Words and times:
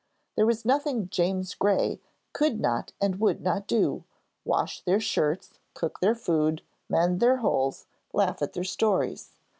There 0.35 0.47
was 0.47 0.65
nothing 0.65 1.09
'James 1.09 1.53
Gray' 1.53 1.99
could 2.33 2.59
not 2.59 2.91
and 2.99 3.19
would 3.19 3.39
not 3.41 3.67
do 3.67 4.03
wash 4.43 4.81
their 4.81 4.99
shirts, 4.99 5.59
cook 5.75 5.99
their 5.99 6.15
food, 6.15 6.63
mend 6.89 7.19
their 7.19 7.37
holes, 7.37 7.85
laugh 8.11 8.41
at 8.41 8.53
their 8.53 8.63
stories. 8.63 9.33